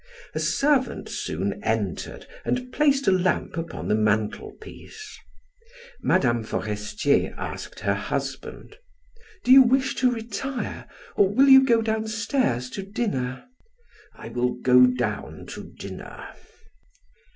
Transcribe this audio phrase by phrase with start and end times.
[0.33, 5.15] A servant soon entered and placed a lamp upon the mantel piece.
[6.01, 6.41] Mme.
[6.41, 8.77] Forestier asked her husband:
[9.43, 13.43] "Do you wish to retire, or will you go downstairs to dinner?"
[14.15, 16.27] "I will go down to dinner."